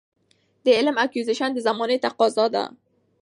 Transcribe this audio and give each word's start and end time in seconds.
د 0.65 0.67
علم 0.77 0.95
Acquisition 1.05 1.49
د 1.53 1.59
زمانې 1.67 1.97
تقاضا 2.05 2.45
ده. 2.55 2.63